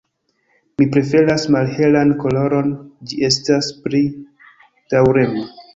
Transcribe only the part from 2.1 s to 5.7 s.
koloron, ĝi estas pli daŭrema.